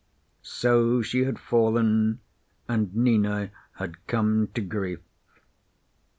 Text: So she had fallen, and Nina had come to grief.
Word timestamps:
So 0.41 1.03
she 1.03 1.25
had 1.25 1.37
fallen, 1.37 2.21
and 2.67 2.95
Nina 2.95 3.51
had 3.75 4.07
come 4.07 4.47
to 4.55 4.61
grief. 4.61 4.97